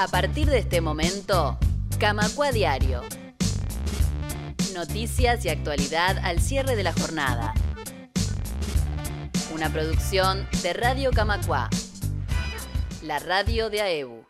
[0.00, 1.58] A partir de este momento,
[1.98, 3.02] Camacua Diario.
[4.72, 7.52] Noticias y actualidad al cierre de la jornada.
[9.54, 11.68] Una producción de Radio Camacua,
[13.02, 14.24] la radio de AEBU.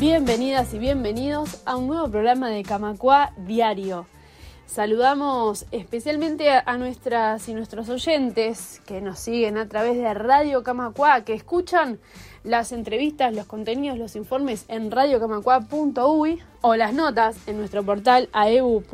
[0.00, 4.06] Bienvenidas y bienvenidos a un nuevo programa de Camacua Diario.
[4.72, 11.26] Saludamos especialmente a, nuestras y nuestros oyentes que nos siguen a través de Radio Camacua,
[11.26, 12.00] que escuchan
[12.42, 18.86] las entrevistas, los contenidos, los informes en radiocamacua.uy o las notas en nuestro portal aebu.org.uy.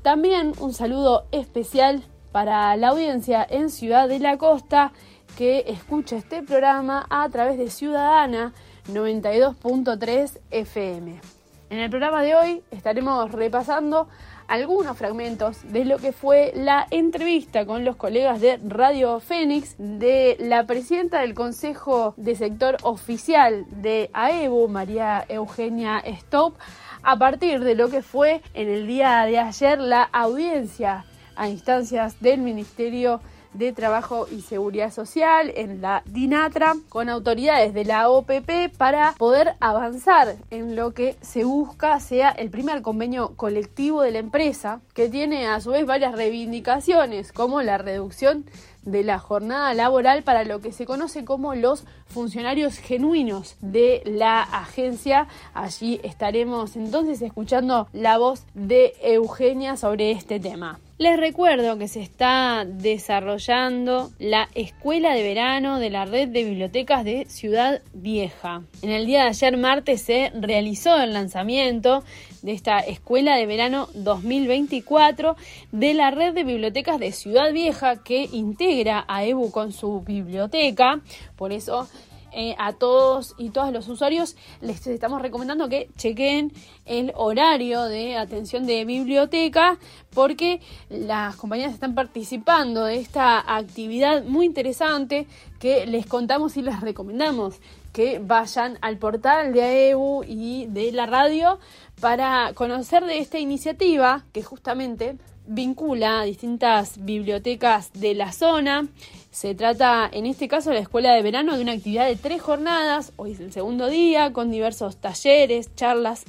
[0.00, 4.94] También un saludo especial para la audiencia en Ciudad de la Costa
[5.36, 8.54] que escucha este programa a través de Ciudadana
[8.90, 11.39] 92.3 FM.
[11.70, 14.08] En el programa de hoy estaremos repasando
[14.48, 20.36] algunos fragmentos de lo que fue la entrevista con los colegas de Radio Fénix de
[20.40, 26.56] la presidenta del Consejo de Sector Oficial de AEBU, María Eugenia Stop,
[27.04, 31.04] a partir de lo que fue en el día de ayer la audiencia
[31.36, 33.20] a instancias del Ministerio
[33.52, 39.54] de Trabajo y Seguridad Social en la DINATRA con autoridades de la OPP para poder
[39.60, 45.08] avanzar en lo que se busca sea el primer convenio colectivo de la empresa que
[45.08, 48.44] tiene a su vez varias reivindicaciones como la reducción
[48.82, 54.42] de la jornada laboral para lo que se conoce como los funcionarios genuinos de la
[54.42, 55.28] agencia.
[55.54, 60.78] Allí estaremos entonces escuchando la voz de Eugenia sobre este tema.
[61.00, 67.04] Les recuerdo que se está desarrollando la Escuela de Verano de la Red de Bibliotecas
[67.06, 68.64] de Ciudad Vieja.
[68.82, 72.04] En el día de ayer martes se realizó el lanzamiento
[72.42, 75.36] de esta Escuela de Verano 2024
[75.72, 81.00] de la Red de Bibliotecas de Ciudad Vieja que integra a EBU con su biblioteca.
[81.34, 81.88] Por eso
[82.32, 86.52] eh, a todos y todas los usuarios les estamos recomendando que chequen
[86.84, 89.78] el horario de atención de biblioteca
[90.14, 95.26] porque las compañías están participando de esta actividad muy interesante
[95.58, 97.60] que les contamos y les recomendamos
[97.92, 101.58] que vayan al portal de AEU y de la radio
[102.00, 105.18] para conocer de esta iniciativa que justamente
[105.52, 108.88] vincula a distintas bibliotecas de la zona
[109.30, 113.12] se trata, en este caso, la escuela de verano de una actividad de tres jornadas,
[113.14, 116.24] hoy es el segundo día, con diversos talleres, charlas,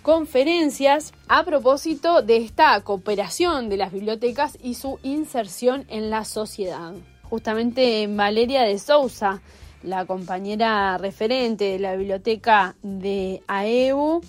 [0.00, 6.94] conferencias, a propósito de esta cooperación de las bibliotecas y su inserción en la sociedad.
[7.24, 9.42] Justamente Valeria de Sousa,
[9.82, 14.22] la compañera referente de la biblioteca de AEU,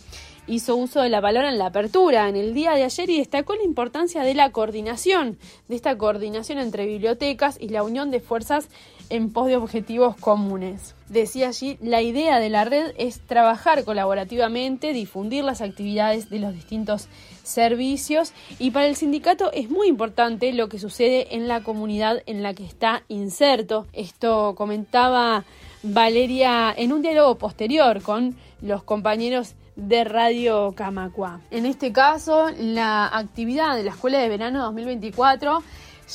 [0.47, 3.55] hizo uso de la palabra en la apertura en el día de ayer y destacó
[3.55, 5.37] la importancia de la coordinación,
[5.67, 8.69] de esta coordinación entre bibliotecas y la unión de fuerzas
[9.09, 10.95] en pos de objetivos comunes.
[11.09, 16.53] Decía allí, la idea de la red es trabajar colaborativamente, difundir las actividades de los
[16.53, 17.07] distintos
[17.43, 22.43] servicios y para el sindicato es muy importante lo que sucede en la comunidad en
[22.43, 23.87] la que está inserto.
[23.93, 25.45] Esto comentaba
[25.83, 31.39] Valeria en un diálogo posterior con los compañeros de Radio Camacua.
[31.51, 35.63] En este caso, la actividad de la Escuela de Verano 2024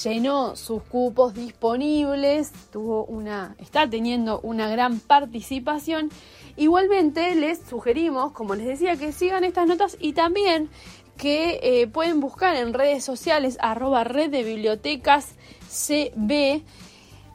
[0.05, 6.11] llenó sus cupos disponibles, tuvo una, está teniendo una gran participación.
[6.57, 10.69] Igualmente les sugerimos, como les decía, que sigan estas notas y también
[11.17, 15.35] que eh, pueden buscar en redes sociales arroba red de bibliotecas
[15.69, 16.63] CB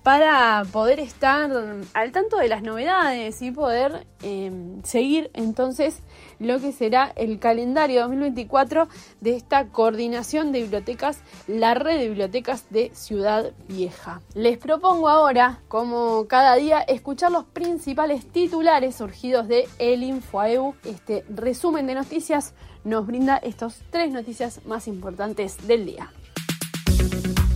[0.07, 1.51] para poder estar
[1.93, 5.99] al tanto de las novedades y poder em, seguir entonces
[6.39, 8.87] lo que será el calendario 2024
[9.19, 14.21] de esta coordinación de bibliotecas, la red de bibliotecas de Ciudad Vieja.
[14.33, 20.73] Les propongo ahora, como cada día, escuchar los principales titulares surgidos de El Infoaeu.
[20.85, 22.53] Este resumen de noticias
[22.85, 26.09] nos brinda estos tres noticias más importantes del día.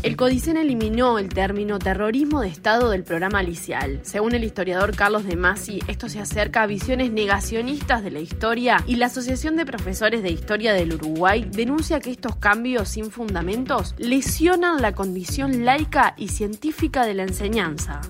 [0.03, 3.99] El Codicen eliminó el término terrorismo de Estado del programa licial.
[4.01, 8.83] Según el historiador Carlos de Masi, esto se acerca a visiones negacionistas de la historia
[8.87, 13.93] y la Asociación de Profesores de Historia del Uruguay denuncia que estos cambios sin fundamentos
[13.99, 18.01] lesionan la condición laica y científica de la enseñanza.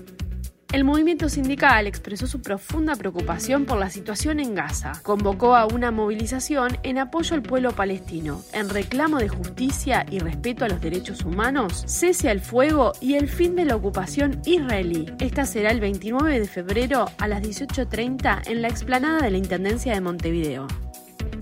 [0.72, 4.92] El movimiento sindical expresó su profunda preocupación por la situación en Gaza.
[5.02, 10.64] Convocó a una movilización en apoyo al pueblo palestino, en reclamo de justicia y respeto
[10.64, 15.12] a los derechos humanos, cese al fuego y el fin de la ocupación israelí.
[15.18, 19.92] Esta será el 29 de febrero a las 18.30 en la explanada de la Intendencia
[19.92, 20.68] de Montevideo.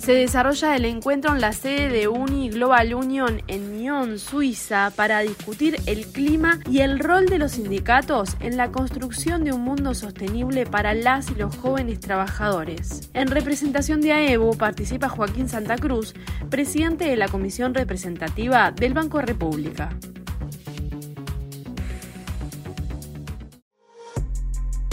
[0.00, 5.20] Se desarrolla el encuentro en la sede de Uni Global Union en Nyon, Suiza, para
[5.20, 9.93] discutir el clima y el rol de los sindicatos en la construcción de un mundo
[9.94, 13.11] sostenible para las y los jóvenes trabajadores.
[13.12, 16.14] En representación de AEBU participa Joaquín Santa Cruz,
[16.49, 19.91] presidente de la Comisión Representativa del Banco República.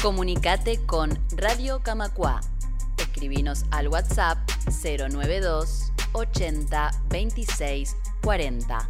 [0.02, 2.42] Comunicate con Radio Camacua.
[2.98, 4.38] Escribinos al WhatsApp
[4.70, 8.90] 092 80 26 40.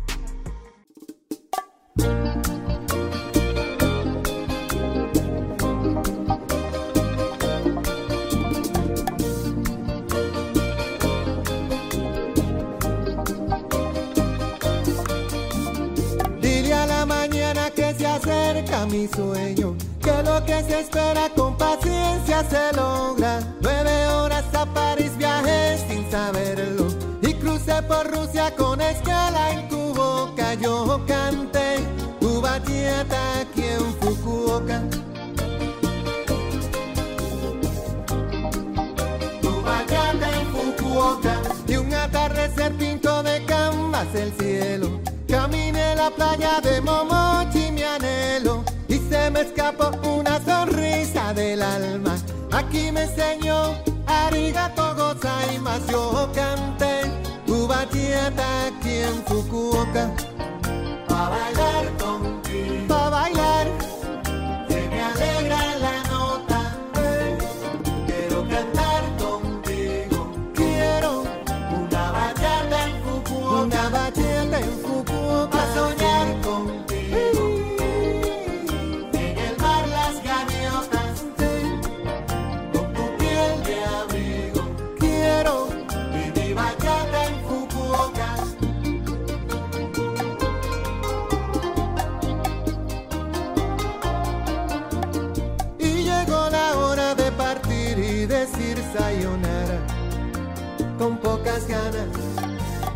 [16.41, 21.57] Dile a la mañana que se acerca mi sueño, que lo que se espera con
[21.57, 23.39] paciencia se logra.
[23.62, 24.44] Nueve horas
[27.21, 30.55] y crucé por Rusia con escala en Cuboca.
[30.55, 31.77] Yo canté
[32.19, 34.81] tu bachata aquí en Fukuoka.
[39.41, 41.35] Tu bachata en Fukuoka
[41.67, 44.99] y un atardecer pinto de canvas el cielo.
[45.27, 52.15] Caminé la playa de Momochi, mi anhelo, y se me escapó una sonrisa del alma.
[52.51, 53.75] Aquí me enseñó
[54.07, 55.92] arigato gozaimasu.
[55.92, 56.94] Yo canté
[57.45, 60.12] tu bachata aquí en Fukuoka.
[61.07, 63.56] Pa' bailar contigo, pa' bailar.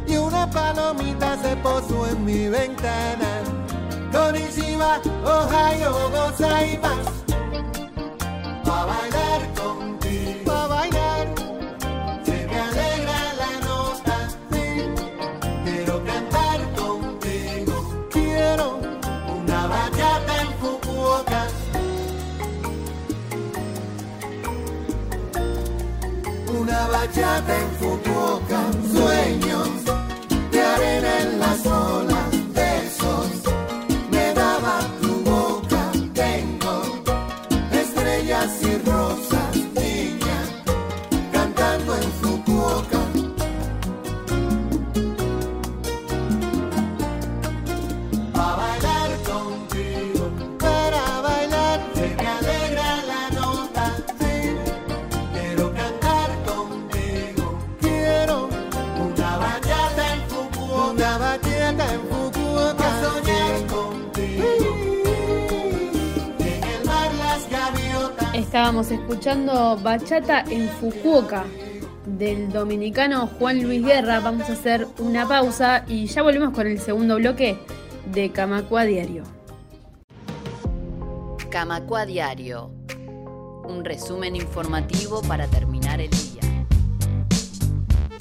[0.08, 3.44] Y una palomita se posó en mi ventana.
[4.12, 7.21] Konnichiwa, Ohio, gozaimasu.
[27.12, 30.01] Bachata en Fukuoka, sueños
[61.80, 64.76] en Fukuoka, pa' soñar contigo.
[66.40, 68.36] En el mar las gaviotas.
[68.36, 71.46] Estábamos escuchando Bachata en Fukuoka
[72.06, 74.20] del dominicano Juan Luis Guerra.
[74.20, 77.58] Vamos a hacer una pausa y ya volvemos con el segundo bloque
[78.12, 79.24] de Camacua Diario.
[81.50, 82.72] Camacua Diario.
[83.64, 86.42] Un resumen informativo para terminar el día.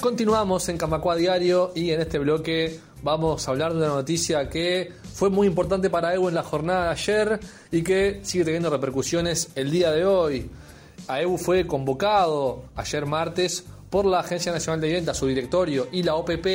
[0.01, 4.93] Continuamos en Camacua Diario y en este bloque vamos a hablar de una noticia que
[5.15, 7.41] fue muy importante para EBU en la jornada de ayer
[7.71, 10.51] y que sigue teniendo repercusiones el día de hoy.
[11.09, 16.15] AEBU fue convocado ayer martes por la Agencia Nacional de Vivienda, su directorio y la
[16.15, 16.47] OPP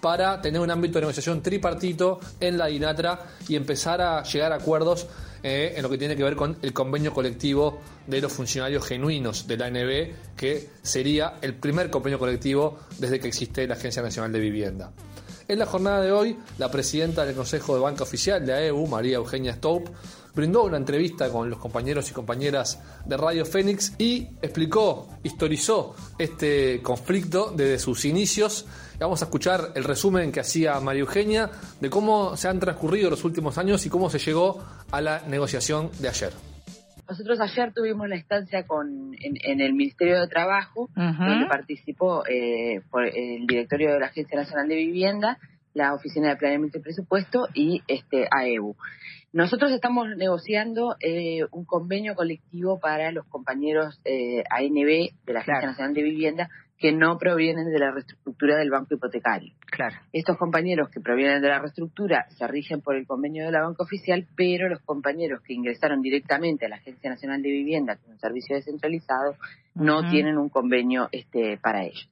[0.00, 4.56] para tener un ámbito de negociación tripartito en la INATRA y empezar a llegar a
[4.56, 5.06] acuerdos
[5.44, 9.46] eh, en lo que tiene que ver con el convenio colectivo de los funcionarios genuinos
[9.46, 14.32] de la ANB, que sería el primer convenio colectivo desde que existe la Agencia Nacional
[14.32, 14.92] de Vivienda.
[15.52, 19.16] En la jornada de hoy, la presidenta del Consejo de Banca Oficial de AEU, María
[19.16, 19.86] Eugenia Stoup,
[20.34, 26.80] brindó una entrevista con los compañeros y compañeras de Radio Fénix y explicó, historizó este
[26.80, 28.64] conflicto desde sus inicios.
[28.98, 33.22] Vamos a escuchar el resumen que hacía María Eugenia de cómo se han transcurrido los
[33.22, 34.58] últimos años y cómo se llegó
[34.90, 36.51] a la negociación de ayer.
[37.12, 42.80] Nosotros ayer tuvimos la estancia con, en, en el Ministerio de Trabajo, donde participó eh,
[42.90, 45.38] por el directorio de la Agencia Nacional de Vivienda,
[45.74, 48.76] la Oficina de Planeamiento y Presupuesto y este AEBU.
[49.34, 55.66] Nosotros estamos negociando eh, un convenio colectivo para los compañeros eh, ANB de la Agencia
[55.66, 56.48] Nacional de Vivienda
[56.82, 59.52] que no provienen de la reestructura del banco hipotecario.
[59.70, 59.94] Claro.
[60.12, 63.84] Estos compañeros que provienen de la reestructura se rigen por el convenio de la banca
[63.84, 68.08] oficial, pero los compañeros que ingresaron directamente a la Agencia Nacional de Vivienda, que es
[68.08, 69.36] un servicio descentralizado,
[69.76, 72.10] no tienen un convenio este, para ellos.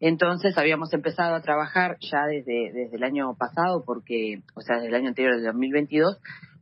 [0.00, 4.88] Entonces habíamos empezado a trabajar ya desde, desde el año pasado, porque, o sea, desde
[4.88, 6.18] el año anterior, de 2022,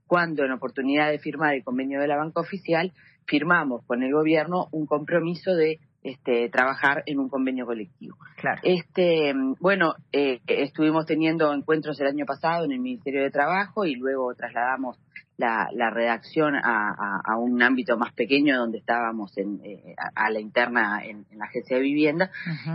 [0.08, 2.92] cuando en oportunidad de firmar el convenio de la banca oficial,
[3.26, 8.16] firmamos con el gobierno un compromiso de este, trabajar en un convenio colectivo.
[8.36, 8.60] Claro.
[8.62, 13.94] Este, bueno, eh, estuvimos teniendo encuentros el año pasado en el Ministerio de Trabajo y
[13.94, 14.98] luego trasladamos
[15.36, 21.24] la, redacción a, un ámbito más pequeño donde estábamos en, eh, a, la interna en,
[21.36, 22.30] la agencia de vivienda.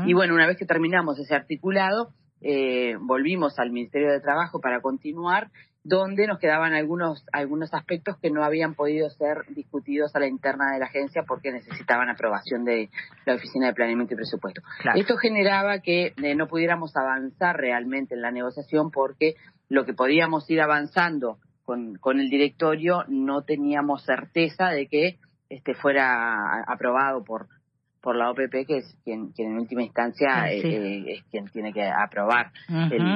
[0.05, 2.09] Y bueno, una vez que terminamos ese articulado,
[2.41, 5.51] eh, volvimos al Ministerio de Trabajo para continuar
[5.83, 10.74] donde nos quedaban algunos, algunos aspectos que no habían podido ser discutidos a la interna
[10.74, 12.89] de la agencia porque necesitaban aprobación de
[13.25, 14.62] la Oficina de Planeamiento y Presupuesto.
[14.95, 19.36] Esto generaba que eh, no pudiéramos avanzar realmente en la negociación porque
[19.69, 25.19] lo que podíamos ir avanzando con, con el directorio no teníamos certeza de que
[25.50, 27.48] este fuera aprobado por
[28.01, 31.48] por la OPP, que es quien, quien en última instancia ah, eh, eh, es quien
[31.50, 32.51] tiene que aprobar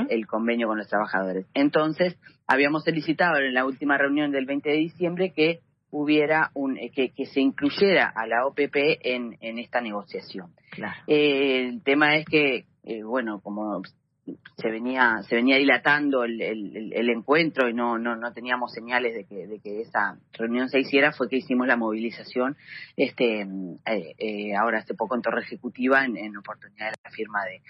[0.10, 1.46] el, convenio con los trabajadores.
[1.54, 5.60] Entonces, habíamos solicitado en la última reunión del 20 de diciembre que
[5.92, 10.52] hubiera un eh, que, que se incluyera a la OPP en, en esta negociación.
[11.08, 12.66] el tema es que,
[13.06, 13.82] bueno, como
[14.56, 19.26] se venía se venía dilatando el, el, encuentro y no, no no teníamos señales de
[19.26, 22.56] que de que esa reunión se hiciera fue que hicimos la movilización
[22.96, 27.62] este eh, eh, ahora hace poco en torre ejecutiva en, oportunidad de la firma de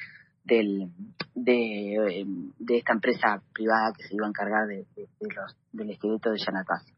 [0.44, 0.90] del
[1.34, 2.26] de,
[2.60, 4.86] de, esta empresa privada que se iba a encargar de,
[5.22, 6.94] los del esqueleto de Yanatacio.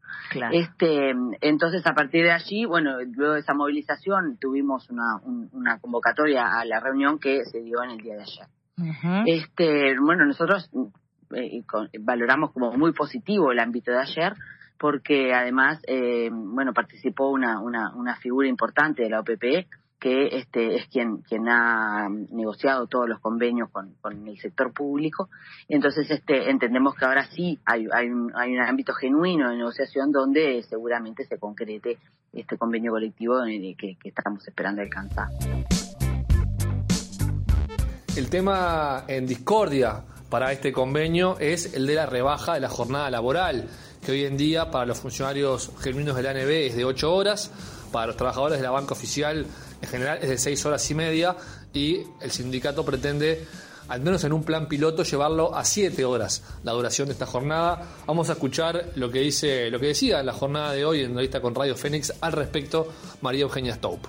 [0.51, 5.21] Este, entonces a partir de allí, bueno, luego de esa movilización tuvimos una,
[5.51, 8.47] una convocatoria a la reunión que se dio en el día de ayer
[9.25, 10.69] este, bueno, nosotros
[11.35, 11.63] eh,
[11.99, 14.33] valoramos como muy positivo el ámbito de ayer
[14.77, 19.67] porque además, eh, bueno, participó una, una, una figura importante de la OPP
[19.97, 25.29] que este es quien quien ha negociado todos los convenios con, con el sector público.
[25.69, 30.11] Entonces este entendemos que ahora sí hay hay un, hay un ámbito genuino de negociación
[30.11, 31.97] donde seguramente se concrete
[32.33, 33.37] este convenio colectivo
[33.77, 35.29] que, que estamos esperando alcanzar
[38.15, 43.11] el tema en discordia para este convenio es el de la rebaja de la jornada
[43.11, 43.67] laboral,
[44.05, 47.51] que hoy en día para los funcionarios genuinos de la ANB es de 8 horas,
[47.91, 49.45] para los trabajadores de la banca oficial
[49.81, 51.35] en general es de 6 horas y media
[51.73, 53.45] y el sindicato pretende
[53.89, 57.81] al menos en un plan piloto llevarlo a 7 horas la duración de esta jornada.
[58.07, 61.07] Vamos a escuchar lo que dice lo que decía en la jornada de hoy en
[61.07, 62.87] entrevista con Radio Fénix al respecto
[63.21, 64.07] María Eugenia Stoup.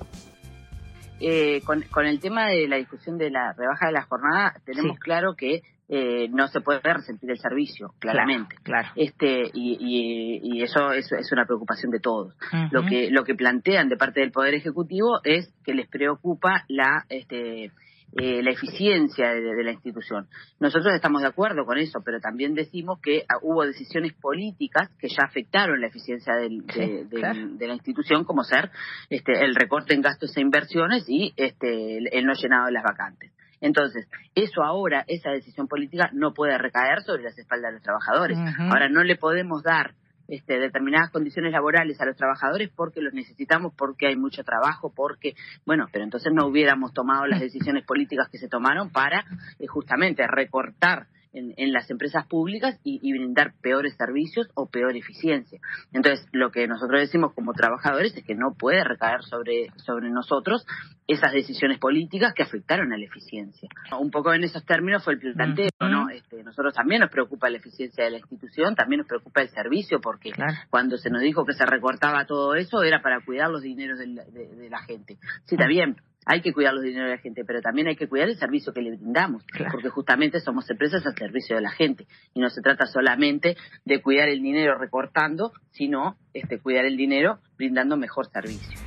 [1.20, 5.35] Eh, con, el tema de la discusión de la rebaja de la jornada, tenemos claro
[5.35, 8.56] que eh, no se puede resentir el servicio, claramente.
[8.62, 12.35] Claro, Este, y, y, eso, es una preocupación de todos.
[12.70, 17.04] Lo que lo que plantean de parte del Poder Ejecutivo es que les preocupa la
[17.08, 17.70] este,
[18.18, 20.26] eh, la eficiencia de, la institución.
[20.58, 25.08] Nosotros estamos de acuerdo con eso, pero también decimos que ah, hubo decisiones políticas que
[25.08, 28.70] ya afectaron la eficiencia de, la institución, como ser
[29.11, 33.32] este, el recorte en gastos e inversiones y este, el, no llenado de las vacantes.
[33.61, 38.38] Entonces, eso ahora, esa decisión política no puede recaer sobre las espaldas de los trabajadores.
[38.58, 39.94] Ahora no le podemos dar
[40.28, 45.35] este, determinadas condiciones laborales a los trabajadores porque los necesitamos, porque hay mucho trabajo, porque,
[45.64, 49.25] bueno, pero entonces no hubiéramos tomado las decisiones políticas que se tomaron para
[49.59, 51.06] eh, justamente recortar
[51.37, 55.61] en, las empresas públicas y, brindar peores servicios o peor eficiencia.
[55.92, 60.66] Entonces, lo que nosotros decimos como trabajadores es que no puede recaer sobre, sobre nosotros
[61.06, 63.68] esas decisiones políticas que afectaron a la eficiencia.
[63.99, 65.95] Un poco en esos términos fue el planteo, ¿no?
[66.16, 70.00] Este, nosotros también nos preocupa la eficiencia de la institución, también nos preocupa el servicio,
[70.00, 70.30] porque
[70.70, 74.68] cuando se nos dijo que se recortaba todo eso era para cuidar los dineros de
[74.70, 75.18] la, gente.
[75.44, 78.08] Sí, está bien, hay que cuidar los dineros de la gente, pero también hay que
[78.08, 82.06] cuidar el servicio que le brindamos, porque justamente somos empresas al servicio de la gente
[82.32, 87.40] y no se trata solamente de cuidar el dinero recortando, sino este cuidar el dinero
[87.58, 88.85] brindando mejor servicio.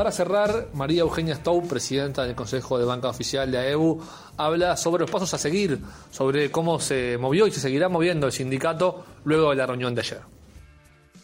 [0.00, 4.00] Para cerrar, María Eugenia Stow, presidenta del Consejo de Banca Oficial de AEU,
[4.38, 5.78] habla sobre los pasos a seguir,
[6.10, 10.00] sobre cómo se movió y se seguirá moviendo el sindicato luego de la reunión de
[10.00, 10.39] ayer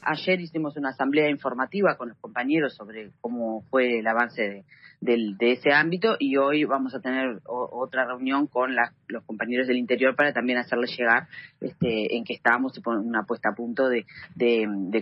[0.06, 4.64] ayer hicimos una asamblea informativa con los compañeros sobre cómo fue el avance
[5.00, 8.74] de, ese ámbito y hoy vamos a tener otra reunión con
[9.08, 11.28] los compañeros del interior para también hacerles llegar
[11.60, 14.06] este, en que estamos y poner una puesta a punto de,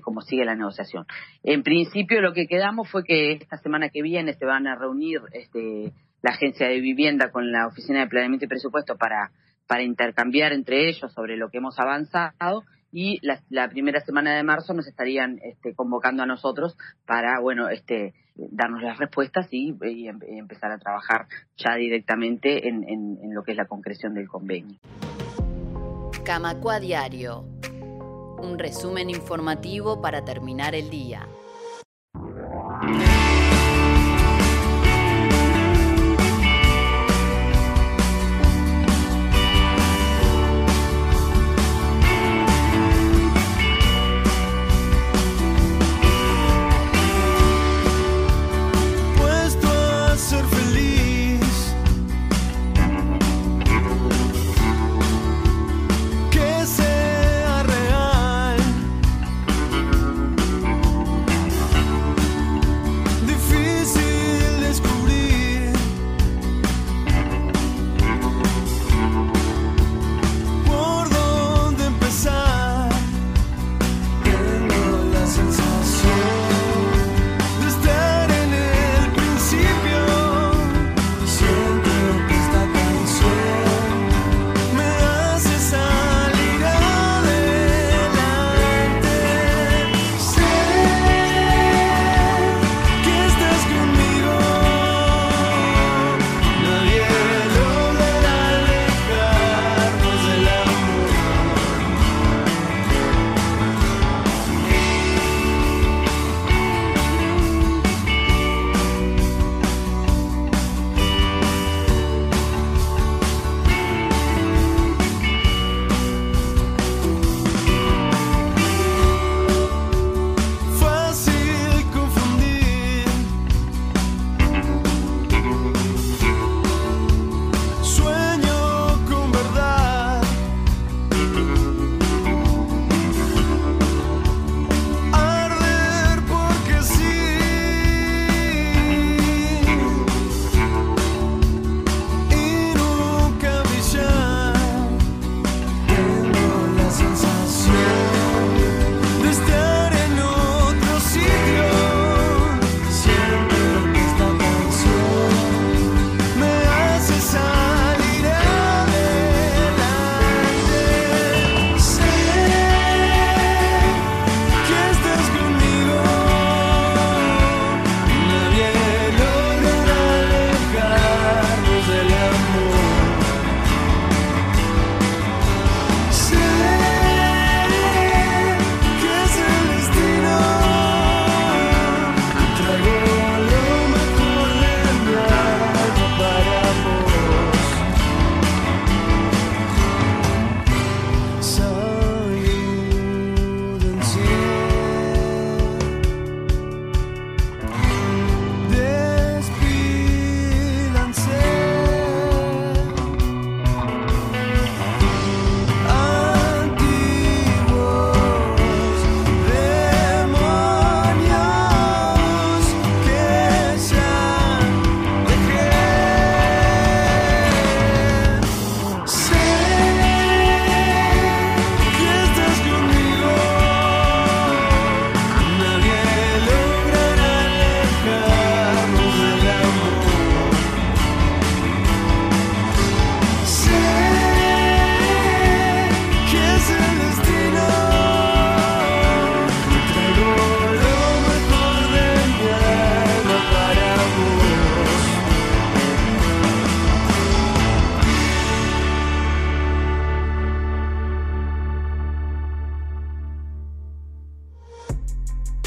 [0.02, 1.06] cómo sigue la negociación.
[1.42, 5.20] En principio lo que quedamos fue que esta semana que viene se van a reunir
[5.32, 5.92] este,
[6.23, 9.30] la agencia de vivienda con la oficina de planeamiento y presupuesto para
[9.82, 12.64] intercambiar entre ellos sobre lo que hemos avanzado
[12.96, 18.14] y la, primera semana de marzo nos estarían este, convocando a nosotros para, bueno, este,
[18.36, 23.56] darnos las respuestas y, em, empezar a trabajar ya directamente en, en, lo que es
[23.56, 24.78] la concreción del convenio.
[26.24, 27.40] Camacua Diario,
[28.38, 31.26] un resumen informativo para terminar el día.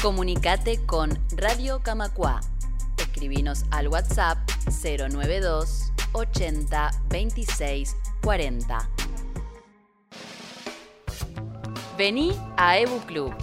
[0.08, 2.40] Comunicate con Radio Camacua.
[2.96, 8.90] Escribinos al WhatsApp 092 80 26 40.
[11.98, 13.34] Vení a Ebu Club.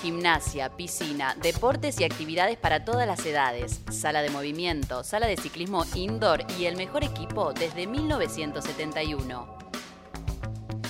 [0.00, 5.84] Gimnasia, piscina, deportes y actividades para todas las edades, sala de movimiento, sala de ciclismo
[5.96, 9.58] indoor y el mejor equipo desde 1971.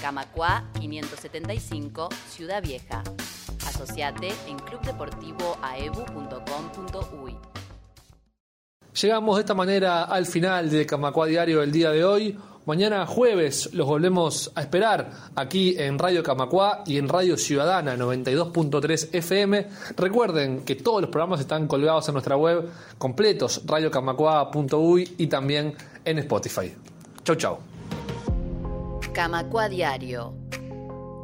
[0.03, 3.03] Camacua 575, Ciudad Vieja.
[3.67, 7.37] Asociate en clubdeportivoaebu.com.uy.
[9.01, 12.39] Llegamos de esta manera al final de Camacua Diario del día de hoy.
[12.65, 19.11] Mañana jueves los volvemos a esperar aquí en Radio Camacua y en Radio Ciudadana 92.3
[19.13, 19.67] FM.
[19.97, 25.75] Recuerden que todos los programas están colgados en nuestra web completos, radiocamacua.uy y también
[26.05, 26.75] en Spotify.
[27.23, 27.59] Chau, chau.
[29.13, 30.46] Camacua Diario.